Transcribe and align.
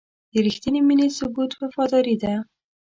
د 0.31 0.33
رښتینې 0.45 0.81
مینې 0.87 1.07
ثبوت 1.17 1.51
وفاداري 1.61 2.15
ده. 2.23 2.33